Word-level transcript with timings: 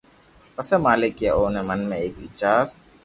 پسي 0.53 0.75
مالڪ 0.85 1.15
اي 1.23 1.29
اوري 1.37 1.61
من 1.67 1.79
۾ 1.91 1.93
ايڪ 2.03 2.13
ويچار 2.23 2.65